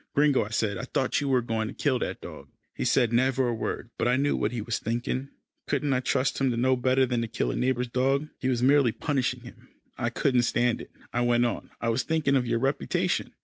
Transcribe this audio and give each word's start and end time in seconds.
"Gringo," 0.15 0.43
I 0.43 0.49
said, 0.49 0.79
"I 0.79 0.85
thought 0.85 1.21
you 1.21 1.29
were 1.29 1.43
going 1.43 1.67
to 1.67 1.75
kill 1.75 1.99
that 1.99 2.21
dog." 2.21 2.49
He 2.73 2.83
said 2.83 3.13
never 3.13 3.47
a 3.49 3.53
word, 3.53 3.91
but 3.99 4.07
I 4.07 4.15
knew 4.17 4.35
what 4.35 4.51
he 4.51 4.59
was 4.59 4.79
thinking 4.79 5.29
couldn't 5.67 5.93
I 5.93 5.99
trust 5.99 6.41
him 6.41 6.49
to 6.49 6.57
know 6.57 6.75
better 6.75 7.05
than 7.05 7.21
to 7.21 7.27
kill 7.27 7.51
a 7.51 7.55
neighbour's 7.55 7.87
dog? 7.87 8.27
He 8.39 8.49
was 8.49 8.63
merely 8.63 8.93
punishing 8.93 9.41
him. 9.41 9.69
"I 9.99 10.09
couldn't 10.09 10.41
stand 10.41 10.81
it," 10.81 10.89
I 11.13 11.21
went 11.21 11.45
on, 11.45 11.69
"I 11.79 11.89
was 11.89 12.01
thinking 12.01 12.35
of 12.35 12.47
your 12.47 12.57
reputation." 12.57 13.33